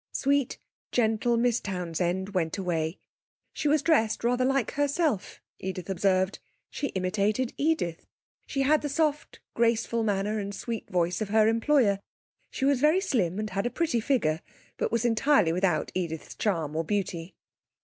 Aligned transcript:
Sweet, 0.13 0.57
gentle 0.91 1.37
Miss 1.37 1.59
Townsend 1.59 2.29
went 2.29 2.57
away. 2.57 2.97
She 3.53 3.67
was 3.67 3.83
dressed 3.83 4.23
rather 4.23 4.43
like 4.43 4.71
herself, 4.71 5.39
Edith 5.59 5.91
observed; 5.91 6.39
she 6.71 6.87
imitated 6.95 7.53
Edith. 7.55 8.07
She 8.47 8.63
had 8.63 8.81
the 8.81 8.89
soft, 8.89 9.41
graceful 9.53 10.01
manner 10.03 10.39
and 10.39 10.55
sweet 10.55 10.89
voice 10.89 11.21
of 11.21 11.29
her 11.29 11.47
employer. 11.47 11.99
She 12.49 12.65
was 12.65 12.79
slim 13.07 13.37
and 13.37 13.51
had 13.51 13.67
a 13.67 13.69
pretty 13.69 13.99
figure, 13.99 14.41
but 14.77 14.91
was 14.91 15.05
entirely 15.05 15.53
without 15.53 15.91
Edith's 15.93 16.33
charm 16.33 16.75
or 16.75 16.83
beauty. 16.83 17.35